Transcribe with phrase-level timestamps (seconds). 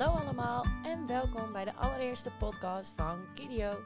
[0.00, 3.84] Hallo allemaal en welkom bij de allereerste podcast van Kidio.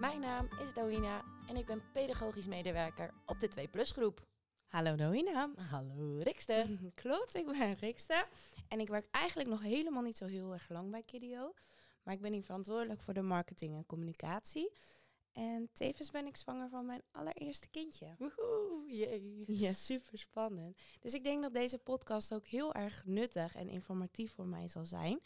[0.00, 4.26] Mijn naam is Doina en ik ben pedagogisch medewerker op de 2 Plus groep.
[4.66, 5.50] Hallo Doina.
[5.70, 6.78] Hallo Rikste.
[6.94, 8.26] Klopt, ik ben Rikste.
[8.68, 11.54] En ik werk eigenlijk nog helemaal niet zo heel erg lang bij Kidio.
[12.02, 14.72] Maar ik ben hier verantwoordelijk voor de marketing en communicatie.
[15.32, 18.14] En tevens ben ik zwanger van mijn allereerste kindje.
[18.18, 19.44] Woehoe, jee.
[19.46, 20.78] Ja, super spannend.
[21.00, 24.84] Dus ik denk dat deze podcast ook heel erg nuttig en informatief voor mij zal
[24.84, 25.20] zijn.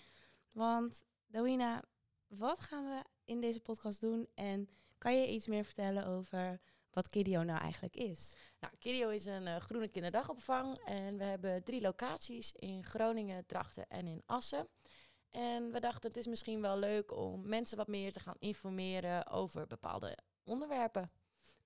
[0.51, 1.83] Want Doina,
[2.27, 4.29] wat gaan we in deze podcast doen?
[4.35, 4.69] En
[4.99, 8.35] kan je iets meer vertellen over wat Kidio nou eigenlijk is?
[8.61, 13.89] Nou, Kidio is een eh, groene kinderdagopvang en we hebben drie locaties in Groningen, Drachten
[13.89, 14.69] en in Assen.
[15.31, 19.27] En we dachten het is misschien wel leuk om mensen wat meer te gaan informeren
[19.27, 21.11] over bepaalde onderwerpen.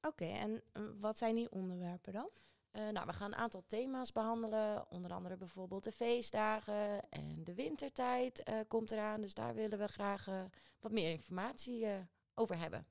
[0.03, 2.31] Oké, en eh, wat zijn die onderwerpen dan?
[2.77, 4.91] Uh, nou, we gaan een aantal thema's behandelen.
[4.91, 9.21] Onder andere bijvoorbeeld de feestdagen en de wintertijd uh, komt eraan.
[9.21, 10.43] Dus daar willen we graag uh,
[10.81, 11.87] wat meer informatie
[12.35, 12.87] over hebben.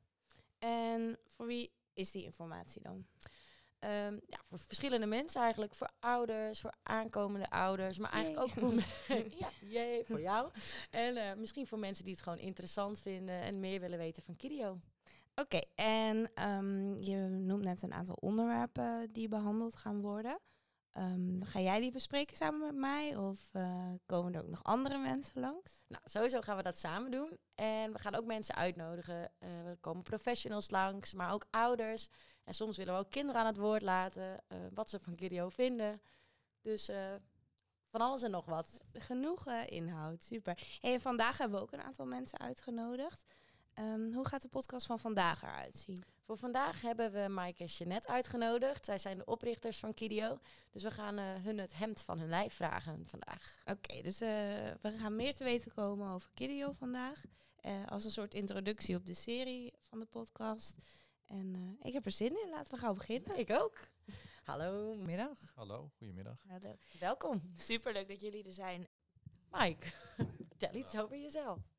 [0.60, 3.06] En voor wie is die informatie dan?
[3.80, 5.76] Um, ja, voor verschillende mensen eigenlijk.
[5.76, 7.98] Voor ouders, voor aankomende ouders.
[7.98, 8.74] Maar eigenlijk ook voor,
[9.40, 10.52] ja, jee, voor jou.
[10.90, 14.80] En misschien voor mensen die het gewoon interessant vinden en meer willen weten van Kidio.
[15.36, 20.40] Oké, okay, en um, je noemt net een aantal onderwerpen die behandeld gaan worden.
[20.98, 24.98] Um, ga jij die bespreken samen met mij of uh, komen er ook nog andere
[24.98, 25.84] mensen langs?
[25.88, 27.38] Nou, sowieso gaan we dat samen doen.
[27.56, 29.32] En we gaan ook mensen uitnodigen.
[29.40, 32.08] Uh, er komen professionals langs, maar ook ouders.
[32.44, 35.50] En soms willen we ook kinderen aan het woord laten, uh, wat ze van Kidio
[35.50, 36.02] vinden.
[36.62, 36.92] Dus
[37.88, 38.82] van alles en nog wat.
[38.94, 40.78] Genoeg inhoud, super.
[40.80, 43.26] Hey, vandaag hebben we ook een aantal mensen uitgenodigd.
[43.80, 46.04] Um, hoe gaat de podcast van vandaag eruit zien?
[46.22, 48.86] Voor vandaag hebben we Mike en Jeanette uitgenodigd.
[48.86, 50.40] Zij zijn de oprichters van Kidio.
[50.72, 53.58] Dus we gaan uh, hun het hemd van hun lijf vragen vandaag.
[53.62, 54.30] Oké, okay, dus uh,
[54.82, 57.24] we gaan meer te weten komen over Kidio vandaag.
[57.62, 60.78] Uh, als een soort introductie op de serie van de podcast.
[61.28, 62.50] En ik heb er zin in.
[62.50, 63.40] Laten we gauw beginnen.
[63.40, 63.80] Ik ook.
[64.44, 65.52] Hallo, middag.
[65.56, 66.44] Hallo, goedemiddag.
[66.48, 66.76] Hallo.
[67.00, 67.54] Welkom.
[67.56, 68.88] Superleuk dat jullie er zijn.
[69.52, 69.88] Mike,
[70.50, 71.73] vertel iets over jezelf.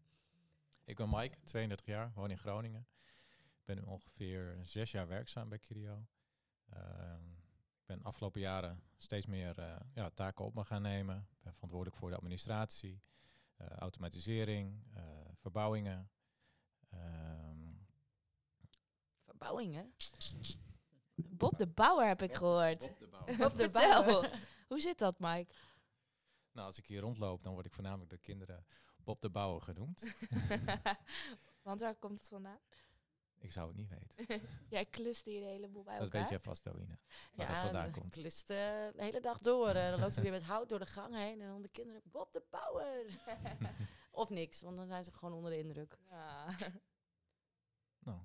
[0.85, 2.87] Ik ben Mike, 32 jaar, woon in Groningen.
[3.35, 6.07] Ik ben nu ongeveer zes jaar werkzaam bij Kirio.
[6.75, 6.79] Uh,
[7.81, 11.29] ik ben afgelopen jaren steeds meer uh, ja, taken op me gaan nemen.
[11.31, 13.03] Ik ben verantwoordelijk voor de administratie,
[13.61, 14.83] uh, automatisering,
[15.35, 16.11] verbouwingen.
[16.91, 17.73] Ehm,
[19.23, 19.95] verbouwingen?
[21.15, 22.81] Bob de Bouwer heb ik gehoord.
[22.81, 23.37] Bob de Bouwer.
[23.49, 24.41] Bob de Bouwer.
[24.69, 25.55] Hoe zit dat, Mike?
[26.53, 28.67] Nou, als ik hier rondloop, dan word ik voornamelijk door kinderen
[29.05, 30.05] Bob de Bouwer genoemd.
[31.63, 32.61] Want waar komt het vandaan?
[33.45, 34.49] Ik zou het niet weten.
[34.69, 36.21] Jij klust hier de hele boel bij dat elkaar.
[36.21, 36.99] weet jij vast, Doine.
[37.35, 38.13] Waar ja, dat vandaan komt.
[38.13, 39.69] klust uh, de hele dag door.
[39.69, 41.41] Uh, dan loopt ze weer met hout door de gang heen.
[41.41, 43.07] En dan de kinderen, Bob de Bouwer.
[44.11, 45.99] of niks, want dan zijn ze gewoon onder de indruk.
[46.11, 46.57] Ja.
[47.99, 48.19] Nou.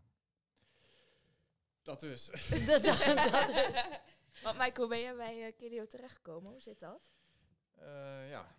[1.81, 2.25] Dat dus.
[2.65, 3.99] dat, dat, dat is.
[4.43, 6.51] Want Mike, hoe ben je bij uh, Kidio terechtgekomen?
[6.51, 7.01] Hoe zit dat?
[7.79, 8.55] Uh, ja,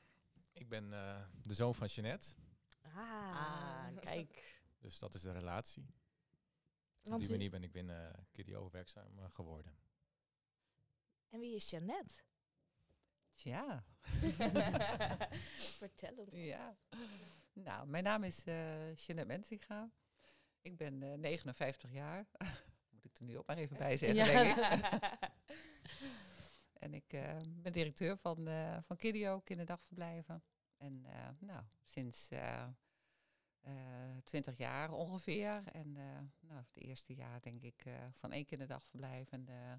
[0.53, 2.35] ik ben uh, de zoon van Jeanette.
[2.83, 4.61] Ah, ah kijk.
[4.79, 5.95] Dus dat is de relatie.
[7.03, 9.79] Want Op die manier ben ik binnen Kidio werkzaam uh, geworden.
[11.29, 12.15] En wie is Jeannette?
[13.33, 13.85] Tja.
[15.79, 16.33] Vertel het.
[16.33, 16.77] Ja.
[17.53, 19.91] Nou, mijn naam is uh, Jeannette Mensinga.
[20.61, 22.27] Ik ben uh, 59 jaar.
[22.91, 24.25] Moet ik er nu ook maar even bij zeggen, ja.
[24.25, 25.29] denk ik.
[26.81, 30.43] en ik uh, ben directeur van, uh, van Kidio, kinderdagverblijven.
[30.77, 32.29] En uh, nou, sinds
[34.25, 35.63] twintig jaar ongeveer.
[35.73, 35.93] En
[36.41, 39.33] nou, het eerste jaar denk ik van één kinderdagverblijf.
[39.33, 39.79] En de,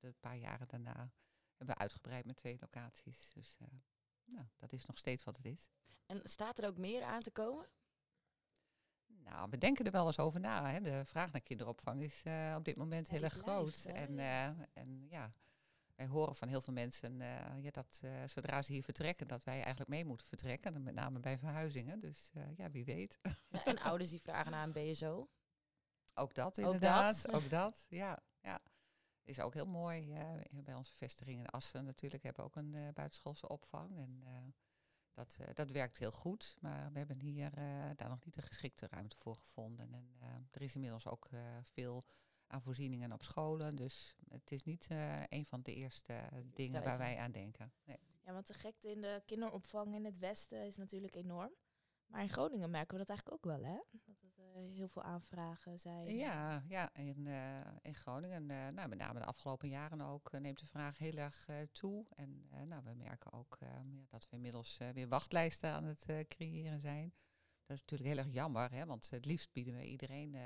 [0.00, 1.10] de paar jaren daarna
[1.56, 3.32] hebben we uitgebreid met twee locaties.
[3.32, 3.58] Dus
[4.24, 5.70] nou, dat is nog steeds wat het is.
[6.06, 7.66] En staat er ook meer aan te komen?
[9.06, 10.70] Nou, we denken er wel eens over na.
[10.70, 10.80] Hè.
[10.80, 12.22] De vraag naar kinderopvang is
[12.56, 13.84] op dit moment heel erg groot.
[13.84, 14.18] En,
[14.72, 15.30] en ja,
[16.00, 19.54] wij horen van heel veel mensen uh, ja, dat zodra ze hier vertrekken, dat wij
[19.54, 20.82] eigenlijk mee moeten vertrekken.
[20.82, 22.00] Met name bij verhuizingen.
[22.00, 23.18] Dus ja, wie weet.
[23.48, 25.28] Ja, en ouders die vragen naar een BSO?
[26.14, 27.16] Ook dat inderdaad.
[27.16, 28.22] Ook dat, ook dat ja.
[28.40, 28.60] ja.
[29.22, 30.12] Is ook heel mooi.
[30.50, 33.96] bij onze vestiging in Assen natuurlijk hebben we ook een buitenschoolse opvang.
[33.96, 34.24] En
[35.12, 37.50] dat, dat werkt heel goed, maar we hebben hier
[37.96, 39.94] daar nog niet de geschikte ruimte voor gevonden.
[39.94, 40.18] En
[40.50, 41.28] er is inmiddels ook
[41.62, 42.04] veel
[42.50, 44.88] aan voorzieningen op scholen, dus het is niet
[45.28, 47.72] een van de eerste dingen waar wij aan denken.
[47.84, 47.98] Nee.
[48.24, 51.52] Ja, want de gekte in de kinderopvang in het westen is natuurlijk enorm.
[52.06, 53.80] Maar in Groningen merken we dat eigenlijk ook wel, hè?
[54.06, 54.38] Dat het
[54.74, 56.16] heel veel aanvragen zijn.
[56.16, 57.26] Ja, ja in,
[57.82, 62.06] in Groningen, nou, met name de afgelopen jaren ook, neemt de vraag heel erg toe.
[62.10, 63.58] En nou, we merken ook
[64.08, 67.14] dat we inmiddels weer wachtlijsten aan het creëren zijn.
[67.70, 70.36] Dat is natuurlijk heel erg jammer, hè, want het liefst bieden we iedereen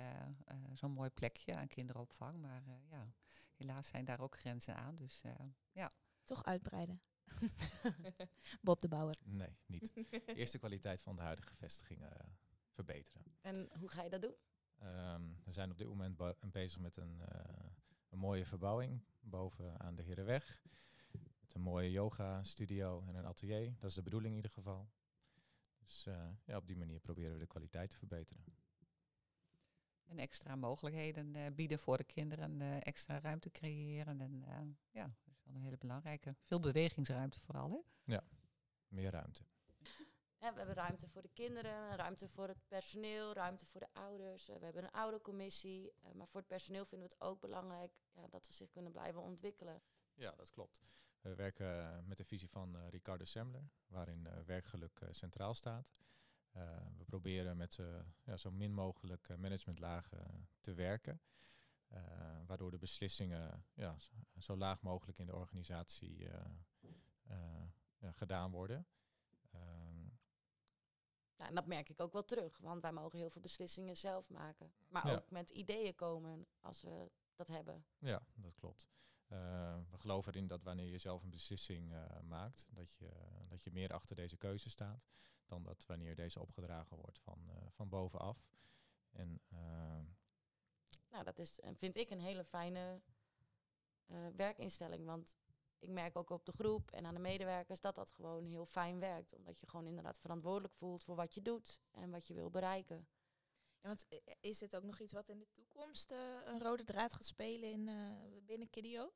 [0.73, 2.41] zo'n mooi plekje aan kinderopvang.
[2.41, 3.13] Maar ja,
[3.57, 4.95] helaas zijn daar ook grenzen aan.
[4.95, 5.23] Dus
[5.73, 5.91] ja.
[6.25, 7.01] Toch uitbreiden.
[8.63, 9.19] Bob de Bouwer.
[9.25, 9.93] Nee, niet.
[10.27, 12.27] Eerst de kwaliteit van de huidige vestigingen eh,
[12.71, 13.23] verbeteren.
[13.41, 14.35] En hoe ga je dat doen?
[14.79, 16.17] Ehm, we zijn op dit moment
[16.53, 17.27] bezig met een, uh,
[18.09, 20.63] een, mooie verbouwing boven aan de Herenweg.
[21.41, 23.75] Met een mooie yoga studio en een atelier.
[23.79, 24.89] Dat is de bedoeling in ieder geval.
[25.85, 28.45] Dus uh, ja, op die manier proberen we de kwaliteit te verbeteren.
[30.05, 34.21] En extra mogelijkheden bieden voor de kinderen, extra ruimte creëren.
[34.21, 36.37] En ja, wel een hele belangrijke.
[36.43, 38.13] Veel bewegingsruimte vooral, hè?
[38.13, 38.25] Ja,
[38.89, 39.43] meer ruimte.
[40.39, 44.49] Ja, we hebben ruimte voor de kinderen, ruimte voor het personeel, ruimte voor de ouders.
[44.49, 45.93] Uh, we hebben een oudercommissie.
[46.05, 48.93] Uh, maar voor het personeel vinden we het ook belangrijk ja, dat ze zich kunnen
[48.93, 49.83] blijven ontwikkelen.
[50.15, 50.83] Ja, dat klopt.
[51.25, 55.93] We werken uh, met de visie van Ricardo Semler, waarin werkgeluk centraal staat.
[56.97, 57.79] we proberen met
[58.23, 61.21] ja, zo min mogelijk managementlagen te werken.
[61.95, 62.01] Uh,
[62.47, 63.97] waardoor de beslissingen ja,
[64.39, 66.31] zo laag mogelijk in de organisatie uh,
[67.31, 67.63] uh,
[67.99, 68.87] ja, gedaan worden.
[71.37, 74.31] Nou, en dat merk ik ook wel terug, want wij mogen heel veel beslissingen zelf
[74.31, 74.73] maken.
[74.89, 77.85] Maar ook met ideeën komen als we dat hebben.
[77.99, 78.89] Ja, dat klopt.
[79.91, 83.11] We geloven erin dat wanneer je zelf een beslissing maakt, dat je,
[83.49, 85.07] dat je meer achter deze keuze staat
[85.47, 88.47] dan dat wanneer deze opgedragen wordt van, van bovenaf.
[89.11, 89.41] En
[91.11, 93.01] nou, dat is, vind ik, een hele fijne
[94.37, 95.05] werkinstelling.
[95.05, 95.37] Want
[95.79, 98.99] ik merk ook op de groep en aan de medewerkers dat dat gewoon heel fijn
[98.99, 99.35] werkt.
[99.35, 103.09] Omdat je gewoon inderdaad verantwoordelijk voelt voor wat je doet en wat je wil bereiken.
[103.85, 106.85] Ja, want eh, is dit ook nog iets wat in de toekomst uh, een rode
[106.85, 109.13] draad gaat spelen in, uh, binnen Kidio?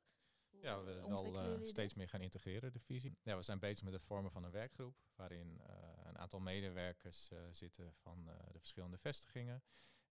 [0.49, 3.17] Ja, we willen wel steeds meer gaan integreren, de visie.
[3.21, 5.61] Ja, we zijn bezig met het vormen van een werkgroep, waarin
[6.03, 9.63] een aantal medewerkers zitten van de verschillende vestigingen.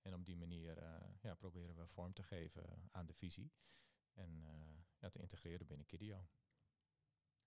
[0.02, 3.52] En op die manier uh, ja, proberen we vorm te geven aan de visie.
[4.12, 4.50] En uh,
[4.98, 6.28] ja, te integreren binnen Kidio.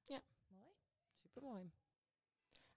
[0.04, 0.76] Ja, mooi.
[1.16, 1.72] Supermooi.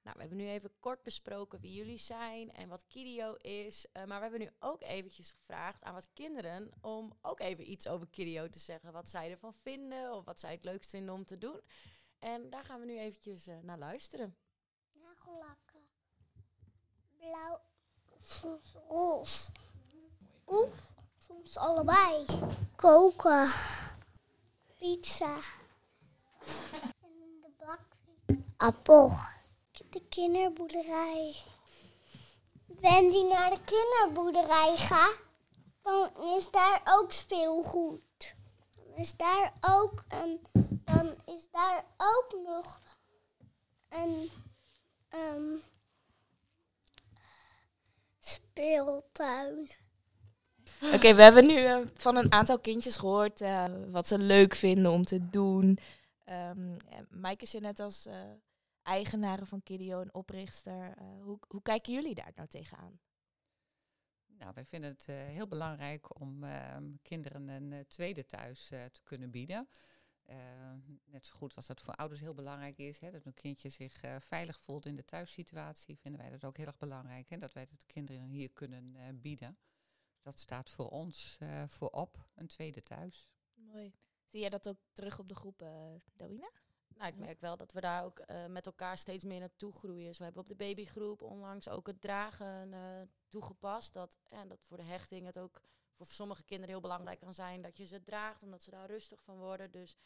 [0.05, 3.87] Nou, we hebben nu even kort besproken wie jullie zijn en wat Kidio is.
[3.87, 7.89] Uh, maar we hebben nu ook eventjes gevraagd aan wat kinderen om ook even iets
[7.89, 8.93] over Kidio te zeggen.
[8.93, 11.61] Wat zij ervan vinden of wat zij het leukst vinden om te doen.
[12.19, 14.37] En daar gaan we nu eventjes naar luisteren.
[14.93, 15.81] Nagellakken.
[17.19, 17.61] Blauw.
[18.89, 19.53] Roze.
[20.45, 22.27] Of soms allebei.
[22.77, 23.53] Koken.
[24.79, 25.37] Pizza.
[27.01, 27.81] En de bak.
[28.57, 29.34] Appel.
[29.75, 31.37] De kinderboerderij.
[32.67, 35.17] Wanneer je naar de kinderboerderij gaat,
[35.83, 38.35] dan is daar ook speelgoed.
[38.75, 40.41] Dan is daar ook een,
[40.85, 42.81] dan is daar ook nog
[43.89, 44.31] een
[45.15, 45.63] um,
[48.19, 49.71] speeltuin.
[50.93, 54.93] Oké, we hebben nu uh, van een aantal kindjes gehoord uh, wat ze leuk vinden
[54.93, 55.79] om te doen.
[56.29, 56.77] Um,
[57.09, 58.15] Mike is net als uh,
[58.85, 60.95] eigenare van Kidio en oprichter.
[61.23, 63.01] hoe, hoe kijken jullie daar nou tegenaan?
[64.27, 69.69] Nou, wij vinden het heel belangrijk om ehm, kinderen een tweede thuis te kunnen bieden.
[71.05, 74.01] net zo goed als dat voor ouders heel belangrijk is, hè, dat een kindje zich
[74.19, 77.29] veilig voelt in de thuissituatie, vinden wij dat ook heel erg belangrijk.
[77.29, 79.59] Hè, dat wij het kinderen hier kunnen bieden
[80.25, 83.29] dat staat voor ons voorop, een tweede thuis.
[83.55, 83.95] Mooi.
[84.27, 85.59] Zie jij dat ook terug op de groep,
[86.17, 86.51] Dawina?
[86.97, 90.15] Nou, ik merk wel dat we daar ook uh, met elkaar steeds meer naartoe groeien.
[90.15, 92.79] Zo hebben we op de babygroep onlangs ook het dragen uh,
[93.29, 93.93] toegepast.
[93.93, 95.61] Dat, en dat voor de hechting het ook
[95.97, 99.23] voor sommige kinderen heel belangrijk kan zijn dat je ze draagt, omdat ze daar rustig
[99.23, 99.71] van worden.
[99.71, 99.97] Dus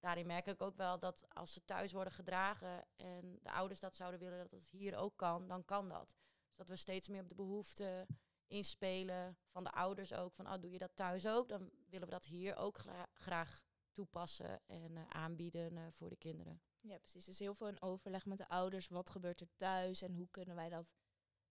[0.00, 3.96] daarin merk ik ook wel dat als ze thuis worden gedragen en de ouders dat
[3.96, 6.16] zouden willen dat het hier ook kan, dan kan dat.
[6.46, 8.06] Dus dat we steeds meer op de behoeften
[8.46, 10.34] inspelen van de ouders ook.
[10.34, 11.48] Van, oh, doe je dat thuis ook?
[11.48, 12.78] Dan willen we dat hier ook
[13.12, 13.66] graag
[13.98, 16.60] toepassen en uh, aanbieden uh, voor de kinderen.
[16.80, 17.24] Ja, precies.
[17.24, 18.88] Dus heel veel in overleg met de ouders.
[18.88, 20.86] Wat gebeurt er thuis en hoe kunnen wij dat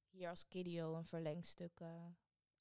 [0.10, 2.06] hier als Kidio een verlengstuk uh,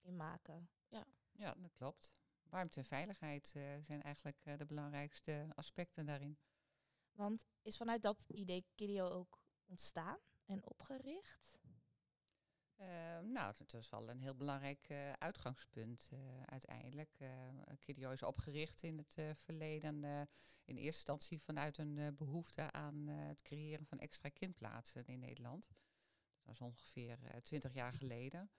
[0.01, 0.71] in maken?
[0.89, 1.07] Ja.
[1.33, 2.15] ja, dat klopt.
[2.49, 3.47] Warmte en veiligheid
[3.83, 6.39] zijn eigenlijk de belangrijkste aspecten daarin.
[7.13, 11.59] Want is vanuit dat idee Kidio ook ontstaan en opgericht?
[12.81, 12.87] Uh,
[13.19, 17.19] nou, het was wel een heel belangrijk uh, uitgangspunt uh, uiteindelijk.
[17.79, 20.05] Kidio is opgericht in het verleden
[20.65, 25.69] in eerste instantie vanuit een behoefte aan het creëren van extra kindplaatsen in Nederland.
[25.69, 28.51] Dat was ongeveer twintig jaar geleden.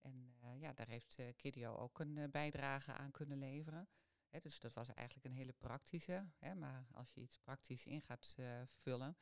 [0.00, 3.88] En ja, daar heeft Kidio ook een bijdrage aan kunnen leveren.
[4.28, 6.26] Hè, dus dat was eigenlijk een hele praktische.
[6.38, 9.16] Hè, maar als je iets praktisch in gaat vullen,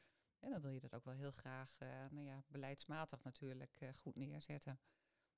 [0.44, 1.78] en dan wil je dat ook wel heel graag
[2.10, 4.80] nou ja, beleidsmatig natuurlijk goed neerzetten.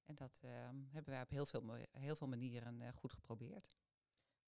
[0.04, 3.76] En dat ehm, hebben wij op heel veel, heel veel manieren goed geprobeerd.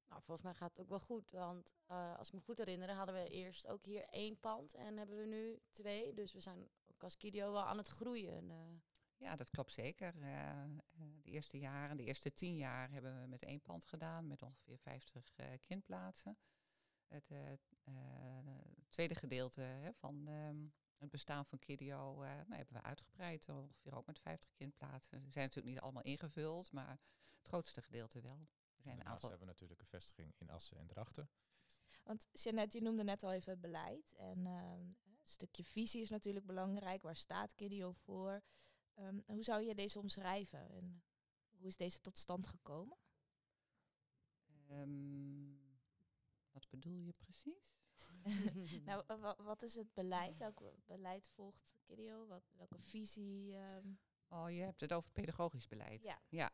[0.09, 1.31] Nou, volgens mij gaat het ook wel goed.
[1.31, 4.97] Want uh, als ik me goed herinner, hadden we eerst ook hier één pand en
[4.97, 6.15] hebben we nu twee.
[6.15, 8.51] Dus we zijn ook als Kidio wel aan het groeien.
[8.51, 8.57] Uh.
[9.17, 10.15] Ja, dat klopt zeker.
[10.17, 10.65] Uh,
[11.23, 14.79] de eerste jaren, de eerste tien jaar hebben we met één pand gedaan, met ongeveer
[14.79, 16.39] 50 kindplaatsen.
[17.07, 17.31] Het
[18.89, 20.67] tweede gedeelte hè, van ehm,
[20.99, 25.25] het bestaan van Kidio nou, hebben we uitgebreid, ongeveer ook met 50 kindplaatsen.
[25.25, 26.91] Ze zijn natuurlijk niet allemaal ingevuld, maar
[27.39, 28.49] het grootste gedeelte wel.
[28.77, 29.29] Er zijn een aantal...
[29.29, 31.31] hebben we natuurlijk een vestiging in Assen en Drachten.
[32.05, 34.15] Want Jeannette, je noemde net al even het beleid.
[34.15, 37.03] En ehm, een stukje visie is natuurlijk belangrijk.
[37.03, 38.43] Waar staat Kidio voor?
[38.99, 40.71] Um, hoe zou je deze omschrijven?
[40.71, 41.03] En
[41.51, 42.99] hoe is deze tot stand gekomen?
[44.71, 45.68] Um,
[46.53, 47.77] wat bedoel je precies?
[48.87, 49.05] nou,
[49.51, 50.37] wat is het beleid?
[50.37, 52.27] Welk beleid volgt Kidio?
[52.27, 53.57] Wat, welke visie?
[54.29, 56.03] Oh, je hebt het over pedagogisch beleid.
[56.03, 56.21] Ja.
[56.29, 56.53] ja.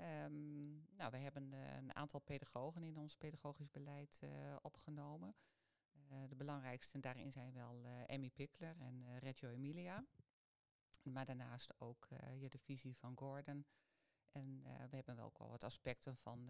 [0.00, 5.34] Um, nou, we hebben uh, een aantal pedagogen in ons pedagogisch beleid uh, opgenomen.
[6.10, 10.04] Uh, de belangrijkste daarin zijn wel Emmy Pickler en Reggio Emilia.
[11.02, 13.66] Maar daarnaast ook ja, de visie van Gordon.
[14.32, 16.44] En we hebben wel ook al wat aspecten van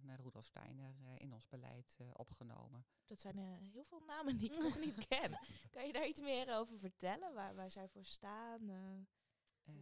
[0.00, 2.86] naar Rudolf Steiner in ons beleid opgenomen.
[3.04, 3.38] Dat zijn
[3.72, 5.38] heel veel namen die ik nog niet ken.
[5.70, 7.34] Kan je daar iets meer over vertellen?
[7.34, 8.70] Waar, waar zij voor staan?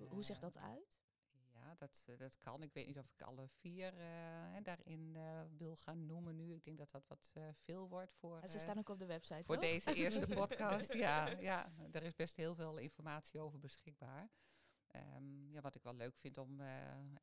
[0.08, 1.02] hoe zegt dat uit?
[1.62, 2.62] Ja, dat, eh, dat kan.
[2.62, 6.54] Ik weet niet of ik alle vier uh, daarin uh, wil gaan noemen nu.
[6.54, 8.40] Ik denk dat dat wat uh, veel wordt voor.
[8.40, 9.44] En ze staan ook op de website.
[9.44, 10.92] Voor deze eerste podcast.
[10.92, 14.30] ja, ja, er is best heel veel informatie over beschikbaar.
[14.96, 16.60] Um, ja, wat ik wel leuk vind om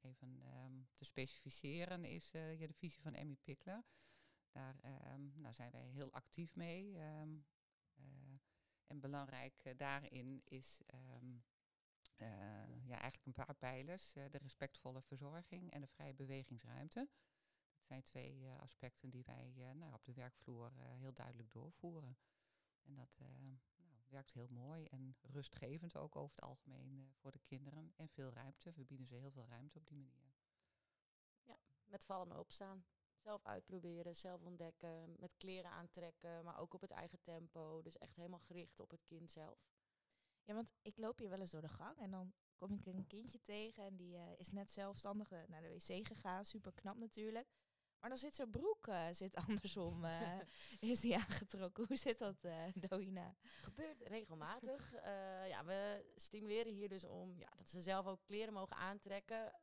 [0.02, 3.84] even um, te specificeren is ja, de visie van Emmy Pickler.
[4.52, 4.76] Daar
[5.14, 6.98] um, nou, zijn wij heel actief mee.
[8.88, 10.82] en belangrijk daarin is
[12.86, 14.14] ja, eigenlijk een paar pijlers.
[14.14, 17.08] De respectvolle verzorging en de vrije bewegingsruimte.
[17.76, 22.18] Dat zijn twee aspecten die wij nou, op de werkvloer heel duidelijk doorvoeren.
[22.84, 23.60] En dat nou,
[24.10, 27.94] werkt heel mooi en rustgevend ook over het algemeen voor de kinderen.
[27.96, 28.72] En veel ruimte.
[28.72, 30.34] We bieden ze heel veel ruimte op die manier.
[31.44, 32.86] Ja, met vallen en opstaan.
[33.18, 37.82] Zelf uitproberen, zelf ontdekken, met kleren aantrekken, maar ook op het eigen tempo.
[37.82, 39.68] Dus echt helemaal gericht op het kind zelf.
[40.44, 43.08] Ja, want ik loop hier wel eens door de gang en dan kom ik een
[43.08, 46.46] kindje tegen en die uh, is net zelfstandig naar de wc gegaan.
[46.46, 47.48] Super knap natuurlijk.
[48.00, 50.06] Maar dan zit zijn broek uh, zit andersom,
[50.80, 51.86] is die aangetrokken.
[51.88, 53.36] Hoe zit dat, Doina?
[53.62, 54.94] Gebeurt regelmatig.
[55.54, 59.54] ja, we stimuleren hier dus om ja, dat ze zelf ook kleren mogen aantrekken.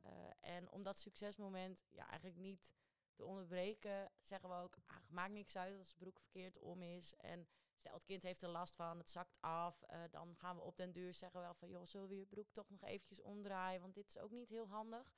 [0.41, 2.73] en om dat succesmoment ja, eigenlijk niet
[3.17, 7.15] te onderbreken, zeggen we ook, ah, maakt niks uit als de broek verkeerd om is.
[7.17, 10.63] En stel het kind heeft er last van, het zakt af, uh, dan gaan we
[10.63, 13.81] op den duur zeggen wel van, joh, zullen we je broek toch nog eventjes omdraaien,
[13.81, 15.15] want dit is ook niet heel handig.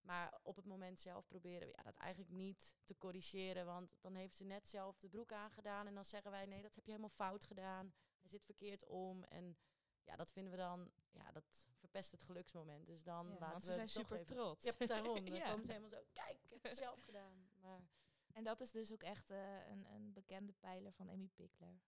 [0.00, 4.14] Maar op het moment zelf proberen we ja, dat eigenlijk niet te corrigeren, want dan
[4.14, 6.90] heeft ze net zelf de broek aangedaan en dan zeggen wij, nee, dat heb je
[6.90, 7.92] helemaal fout gedaan.
[8.20, 9.56] Hij zit verkeerd om en
[10.04, 12.86] ja, dat vinden we dan, ja, dat verpest het geluksmoment.
[12.86, 14.64] Dus dan ja, laten want ze zijn super even, trots.
[14.64, 15.14] Ja, daarom.
[15.30, 17.48] Dan komen ze helemaal zo, kijk, ik heb het zelf gedaan.
[17.60, 17.88] Maar
[18.32, 21.80] en dat is dus ook echt uh, een, een bekende pijler van Emmy Pickler.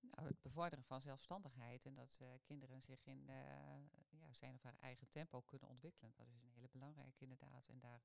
[0.00, 3.36] Nou, het bevorderen van zelfstandigheid en dat uh, kinderen zich in uh,
[4.10, 6.12] ja, zijn of haar eigen tempo kunnen ontwikkelen.
[6.16, 7.68] Dat is een hele belangrijke inderdaad.
[7.68, 8.00] En daar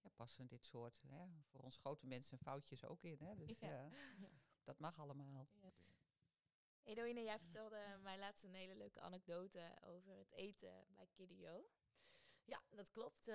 [0.00, 3.18] ja, passen dit soort, hè, voor ons grote mensen, foutjes ook in.
[3.20, 3.34] Hè.
[3.36, 3.90] Dus ja.
[4.64, 5.48] dat mag allemaal.
[5.60, 5.72] Ja.
[6.82, 11.70] Hey Doine, jij vertelde mij laatst een hele leuke anekdote over het eten bij Kidio.
[12.44, 13.30] Ja, dat klopt.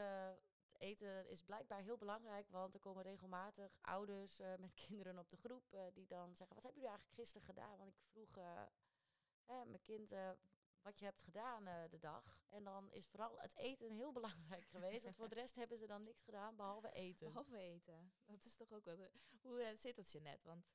[0.83, 5.37] Eten is blijkbaar heel belangrijk, want er komen regelmatig ouders uh, met kinderen op de
[5.37, 7.77] groep uh, die dan zeggen: Wat hebben jullie eigenlijk gisteren gedaan?
[7.77, 8.63] Want ik vroeg uh,
[9.45, 10.13] mijn kind
[10.81, 12.45] wat je hebt gedaan de dag.
[12.49, 15.87] En dan is vooral het eten heel belangrijk geweest, want voor de rest hebben ze
[15.87, 17.27] dan niks gedaan behalve eten.
[17.27, 18.11] Behalve eten.
[18.25, 18.97] Dat is toch ook wel.
[19.41, 20.43] Hoe zit dat je net?
[20.43, 20.65] Want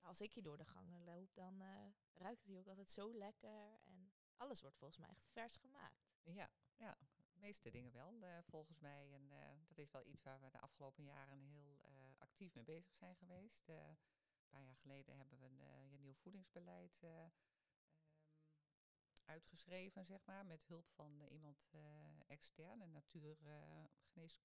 [0.00, 1.62] als ik hier door de gangen loop, dan
[2.14, 3.80] ruikt het hier ook altijd zo lekker.
[3.84, 6.10] En alles wordt volgens mij echt vers gemaakt.
[6.22, 6.98] Ja, ja
[7.40, 9.12] meeste dingen wel, uh, volgens mij.
[9.12, 12.64] En uh, dat is wel iets waar we de afgelopen jaren heel uh, actief mee
[12.64, 13.68] bezig zijn geweest.
[13.68, 13.96] een
[14.48, 17.30] paar jaar geleden hebben we een nieuw voedingsbeleid um,
[19.24, 21.72] uitgeschreven, zeg maar, met hulp van iemand
[22.26, 24.42] extern, een natuurgenees.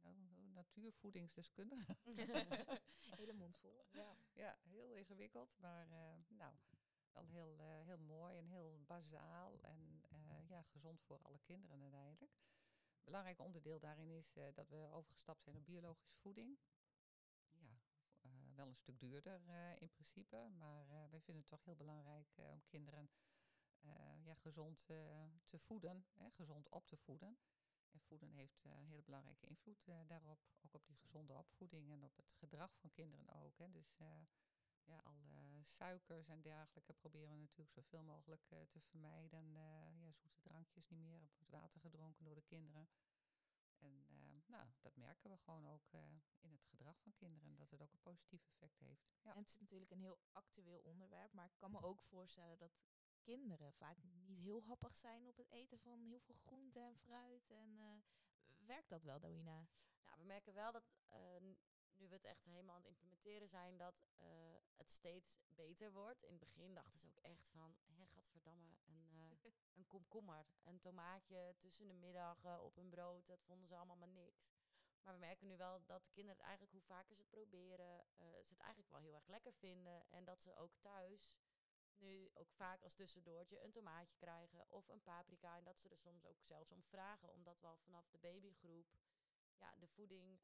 [0.00, 0.16] Nou,
[0.52, 1.96] natuurvoedingsdeskundige.
[3.20, 3.86] Hele mond vol.
[3.90, 5.56] Ja, ja heel ingewikkeld.
[5.58, 5.86] Maar
[6.28, 6.54] nou,
[7.12, 10.03] wel heel, heel mooi en heel bazaal en
[10.48, 12.32] ja, gezond voor alle kinderen uiteindelijk.
[13.04, 16.58] belangrijk onderdeel daarin is eh, dat we overgestapt zijn op biologische voeding.
[17.48, 17.78] Ja,
[18.20, 21.76] eh, wel een stuk duurder eh, in principe, maar eh, wij vinden het toch heel
[21.76, 23.10] belangrijk eh, om kinderen
[23.80, 27.38] eh, ja, gezond eh, te voeden, hè, gezond op te voeden.
[27.90, 31.90] En voeden heeft eh, een hele belangrijke invloed eh, daarop, ook op die gezonde opvoeding
[31.90, 33.58] en op het gedrag van kinderen ook.
[33.58, 33.70] Hè.
[33.70, 34.06] Dus eh,
[34.84, 35.22] ja, alle
[35.64, 39.56] suikers en dergelijke proberen we natuurlijk zoveel mogelijk eh, te vermijden.
[39.56, 42.88] Eh, ja, zoete drankjes niet meer, er wordt water gedronken door de kinderen.
[43.78, 46.00] En eh, nou, dat merken we gewoon ook eh,
[46.40, 49.12] in het gedrag van kinderen, dat het ook een positief effect heeft.
[49.22, 49.34] Ja.
[49.34, 52.78] En het is natuurlijk een heel actueel onderwerp, maar ik kan me ook voorstellen dat
[53.22, 57.50] kinderen vaak niet heel happig zijn op het eten van heel veel groente en fruit.
[57.50, 57.86] En eh,
[58.66, 59.68] werkt dat wel, Dawina?
[59.98, 61.20] Ja, we merken wel dat eh,
[61.98, 64.28] nu we het echt helemaal aan het implementeren zijn, dat eh,
[64.76, 66.22] het steeds beter wordt.
[66.22, 70.80] In het begin dachten ze ook echt van, hé, gadverdamme, een, eh, een komkommer, een
[70.80, 74.52] tomaatje tussen de middag op een brood, dat vonden ze allemaal maar niks.
[75.02, 78.04] Maar we merken nu wel dat de kinderen het eigenlijk, hoe vaker ze het proberen,
[78.16, 80.04] eh, ze het eigenlijk wel heel erg lekker vinden.
[80.10, 81.34] En dat ze ook thuis
[81.96, 85.56] nu ook vaak als tussendoortje een tomaatje krijgen of een paprika.
[85.56, 88.86] En dat ze er soms ook zelfs om vragen, omdat we al vanaf de babygroep
[89.58, 90.40] ja, de voeding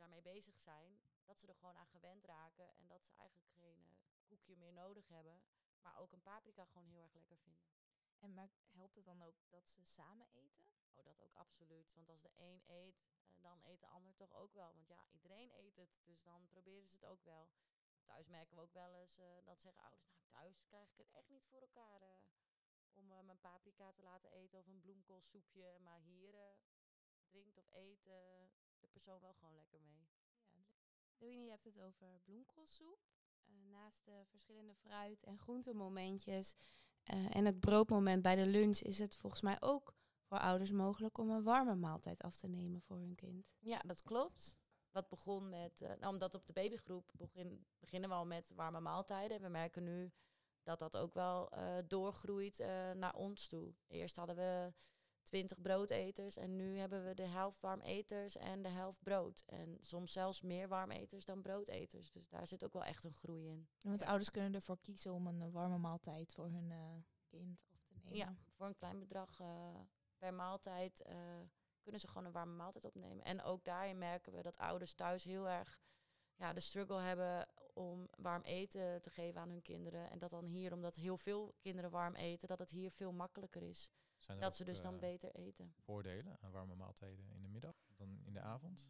[0.00, 1.00] daarmee bezig zijn.
[1.24, 3.92] Dat ze er gewoon aan gewend raken en dat ze eigenlijk geen eh,
[4.24, 5.42] koekje meer nodig hebben.
[5.82, 7.70] Maar ook een paprika gewoon heel erg lekker vinden.
[8.18, 10.64] En maar helpt het dan ook dat ze samen eten?
[10.94, 11.92] Oh, dat ook absoluut.
[11.94, 14.72] Want als de een eet, eh, dan eet de ander toch ook wel.
[14.72, 16.00] Want ja, iedereen eet het.
[16.04, 17.48] Dus dan proberen ze het ook wel.
[18.04, 21.10] Thuis merken we ook wel eens eh, dat zeggen ouders, nou thuis krijg ik het
[21.10, 22.02] echt niet voor elkaar
[22.92, 25.78] om mijn paprika te laten eten of een bloemkoolsoepje.
[25.78, 26.34] Maar hier
[27.26, 28.08] drinkt of eet
[28.80, 30.08] de persoon wel gewoon lekker mee.
[31.16, 32.98] Ja, je hebt het over bloemkoolsoep.
[33.50, 36.56] Eh, naast de verschillende fruit- en groentemomentjes
[37.02, 41.18] eh, en het broodmoment bij de lunch is het volgens mij ook voor ouders mogelijk
[41.18, 43.52] om een warme maaltijd af te nemen voor hun kind.
[43.58, 44.56] Ja, dat klopt.
[44.90, 48.80] Wat begon met, eh, nou, omdat op de babygroep begin, beginnen we al met warme
[48.80, 49.36] maaltijden.
[49.36, 50.12] En we merken nu
[50.62, 51.52] dat dat ook wel
[51.86, 52.58] doorgroeit
[52.94, 53.74] naar ons toe.
[53.86, 54.72] Eerst hadden we
[55.30, 59.42] twintig broodeters en nu hebben we de helft warmeters en de helft brood.
[59.46, 62.12] En soms zelfs meer warmeters dan broodeters.
[62.12, 63.68] Dus daar zit ook wel echt een groei in.
[63.82, 66.78] Want ouders kunnen ervoor kiezen om een eh, warme maaltijd voor hun eh,
[67.26, 68.16] kind op te nemen.
[68.16, 69.80] Ja, voor een klein bedrag eh,
[70.18, 71.02] per maaltijd
[71.82, 73.24] kunnen ze gewoon een warme maaltijd opnemen.
[73.24, 75.80] En ook daarin merken we dat ouders thuis heel erg
[76.34, 80.10] ja, de struggle hebben om warm eten te geven aan hun kinderen.
[80.10, 83.62] En dat dan hier, omdat heel veel kinderen warm eten, dat het hier veel makkelijker
[83.62, 83.90] is.
[84.20, 85.74] Zijn er Dat ook, ze dus dan eh, beter eten.
[85.78, 88.86] voordelen aan warme maaltijden in de middag dan in de avond?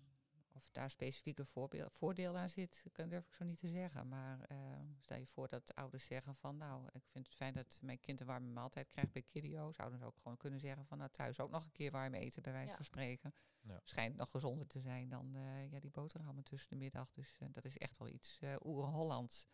[0.52, 4.08] Of daar specifieke voorbeel- voordeel aan zit, kan, durf ik zo niet te zeggen.
[4.08, 4.56] Maar eh,
[5.00, 8.20] stel je voor dat ouders zeggen van nou, ik vind het fijn dat mijn kind
[8.20, 9.72] een warme maaltijd krijgt bij Kidio.
[9.72, 12.42] Zouden ze ook gewoon kunnen zeggen van nou thuis ook nog een keer warm eten,
[12.42, 12.76] bij wijze Ja.
[12.76, 13.34] van spreken.
[13.60, 13.80] Ja.
[13.84, 17.12] Schijnt nog gezonder te zijn dan eh, ja, die boterhammen tussen de middag.
[17.12, 19.46] Dus eh, dat is echt wel iets eh oer-Hollands.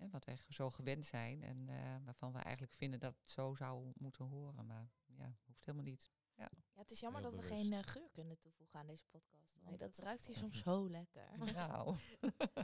[0.00, 3.54] Hè, wat wij zo gewend zijn en eh, waarvan we eigenlijk vinden dat het zo
[3.54, 4.66] zou moeten horen.
[4.66, 6.12] Maar ja, hoeft helemaal niet.
[6.34, 9.54] Ja, het is jammer Heel dat we geen eh, geur kunnen toevoegen aan deze podcast.
[9.54, 11.38] Want Nee, dat ruikt hier soms zo lekker.
[11.52, 11.96] nou,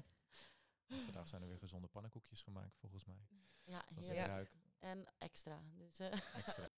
[1.05, 3.27] Vandaag zijn er weer gezonde pannenkoekjes gemaakt, volgens mij.
[3.64, 4.27] Ja, heerlijk.
[4.27, 4.53] ruik.
[4.79, 5.62] En extra.
[5.75, 6.68] Dus, eh, Extra.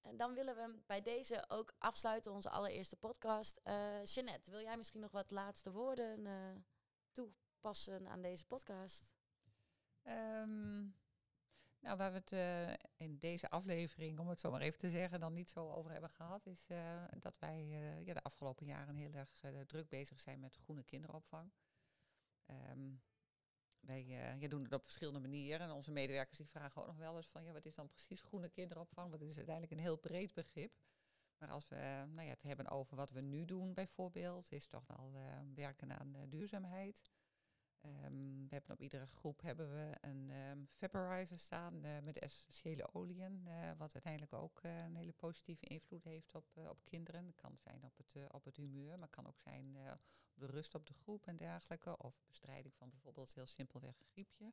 [0.00, 3.56] en dan willen we bij deze ook afsluiten, onze allereerste podcast.
[3.62, 6.56] Eh Jeanette, wil jij misschien nog wat laatste woorden eh,
[7.10, 9.14] toepassen aan deze podcast?
[10.02, 10.80] Ehm,
[11.82, 15.20] nou, waar we het eh, in deze aflevering, om het zo maar even te zeggen,
[15.20, 18.96] dan niet zo over hebben gehad, is eh, dat wij eh, ja, de afgelopen jaren
[18.96, 21.52] heel erg druk bezig zijn met groene kinderopvang.
[22.46, 22.94] Ehm,
[23.80, 25.60] wij doen het op verschillende manieren.
[25.60, 28.20] En onze medewerkers die vragen ook nog wel eens van, ja, wat is dan precies
[28.20, 29.10] groene kinderopvang?
[29.10, 30.72] Want het is uiteindelijk een heel breed begrip.
[31.38, 31.76] Maar als we
[32.08, 35.12] nou ja, het hebben over wat we nu doen bijvoorbeeld, is toch wel
[35.54, 37.02] werken aan duurzaamheid.
[37.82, 42.94] Ehm, we hebben op iedere groep hebben we een ehm vaporizer staan eh, met essentiële
[42.94, 47.26] oliën, eh, wat uiteindelijk ook eh, een hele positieve invloed heeft op, op kinderen.
[47.26, 49.76] Het kan zijn op het, op het humeur, maar kan ook zijn
[50.34, 51.98] op de rust op de groep en dergelijke.
[51.98, 54.52] Of bestrijding van bijvoorbeeld heel simpelweg een griepje.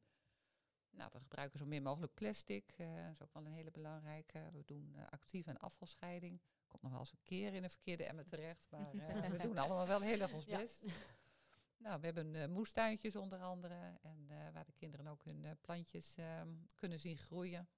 [0.90, 2.78] Nou, we gebruiken zo min mogelijk plastic.
[2.78, 4.50] dat is ook wel een hele belangrijke.
[4.52, 6.42] We doen actieve en afvalscheiding.
[6.68, 9.88] Komt nog wel eens een keer in een verkeerde emmer terecht, maar we doen allemaal
[9.88, 10.66] wel heel erg ons Ja.
[11.80, 13.98] Nou, we hebben eh, moestuintjes onder andere.
[14.02, 17.70] En eh, waar de kinderen ook hun eh, plantjes ehm, kunnen zien groeien.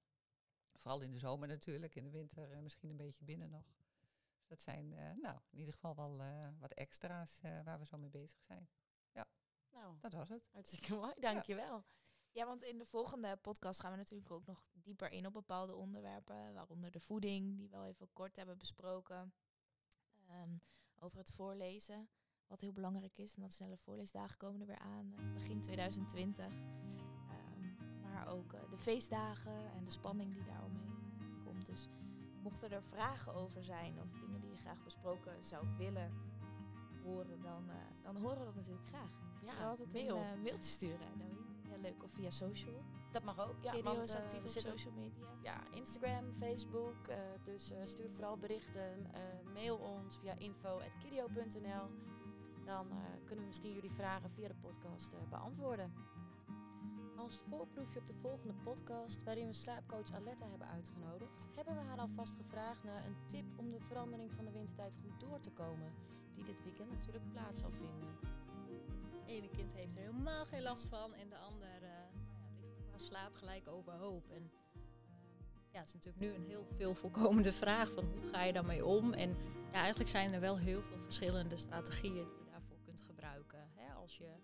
[0.76, 3.66] Vooral in de zomer natuurlijk, in de winter misschien een beetje binnen nog.
[4.38, 4.88] Dus dat zijn
[5.20, 6.16] nou, in ieder geval wel
[6.58, 8.68] wat extra's waar we zo mee bezig zijn.
[9.70, 10.48] Nou, Dat was het.
[10.52, 11.12] hartstikke mooi.
[11.20, 11.84] Dankjewel.
[12.32, 15.74] Ja, want in de volgende podcast gaan we natuurlijk ook nog dieper in op bepaalde
[15.74, 19.34] onderwerpen, waaronder de voeding, die we wel even kort hebben besproken.
[20.26, 20.56] ehm,
[20.98, 22.08] over het voorlezen.
[22.52, 23.34] Wat heel belangrijk is.
[23.34, 25.12] En dat snelle voorleesdagen komen er weer aan.
[25.16, 26.46] eh, begin 2020.
[26.46, 30.94] Ehm, maar ook eh, de feestdagen en de spanning die daaromheen
[31.44, 31.66] komt.
[31.66, 31.88] Dus
[32.42, 36.12] mochten er vragen over zijn of dingen die je graag besproken zou willen
[37.04, 39.10] horen, dan, eh, dan horen we dat natuurlijk graag.
[39.44, 40.16] Ja, Ja, altijd mail.
[40.16, 41.08] een mailtje sturen.
[41.68, 42.02] Ja, leuk.
[42.02, 42.82] Of via social.
[43.12, 43.62] Dat mag ook.
[43.62, 45.26] Ja, want, is actief we op social media.
[45.42, 46.96] ja, Instagram, Facebook.
[47.44, 49.10] dus stuur vooral berichten.
[49.52, 52.11] mail ons via info.kidio.nl.
[52.64, 55.92] Dan eh, kunnen we misschien jullie vragen via de podcast eh, beantwoorden.
[57.16, 61.98] Als voorproefje op de volgende podcast, waarin we slaapcoach Aletta hebben uitgenodigd, hebben we haar
[61.98, 65.92] alvast gevraagd naar een tip om de verandering van de wintertijd goed door te komen,
[66.34, 68.18] die dit weekend natuurlijk plaats zal vinden.
[69.20, 72.70] Het ene kind heeft er helemaal geen last van en de ander eh, nou ja,
[72.70, 74.30] ligt qua slaap gelijk overhoop.
[74.30, 74.50] En
[75.72, 78.84] ja, het is natuurlijk nu een heel veel voorkomende vraag van hoe ga je daarmee
[78.84, 79.12] om?
[79.12, 79.36] En
[79.72, 82.26] ja, eigenlijk zijn er wel heel veel verschillende strategieën
[84.02, 84.34] als je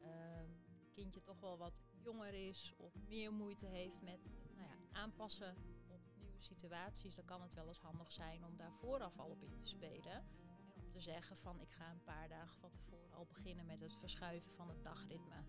[0.00, 0.50] ehm,
[0.92, 6.00] kindje toch wel wat jonger is of meer moeite heeft met nou ja, aanpassen op
[6.16, 9.56] nieuwe situaties, dan kan het wel eens handig zijn om daar vooraf al op in
[9.56, 10.12] te spelen.
[10.12, 13.80] En om te zeggen van ik ga een paar dagen van tevoren al beginnen met
[13.80, 15.44] het verschuiven van het dagritme.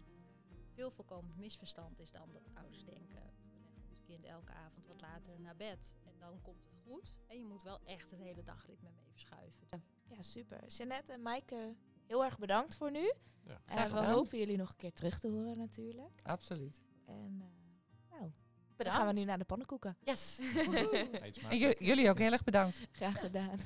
[0.69, 5.01] Veel voorkomend misverstand is dan dat ouders denken, we leggen ons kind elke avond wat
[5.01, 7.15] later naar bed en dan komt het goed.
[7.27, 9.67] En je moet wel echt het hele dagritme mee verschuiven.
[10.09, 10.67] Ja, super.
[10.67, 11.75] Jeannette en Maaike,
[12.09, 13.13] heel erg bedankt voor nu.
[13.45, 16.19] Ja, En we hopen jullie nog een keer terug te horen natuurlijk.
[16.23, 16.81] Absoluut.
[17.05, 18.31] En eh, nou, dan
[18.75, 18.99] Bedankt.
[18.99, 19.97] gaan we nu naar de pannenkoeken.
[20.03, 20.39] Yes!
[21.49, 22.81] En jullie ook heel erg bedankt.
[22.91, 23.59] Graag gedaan.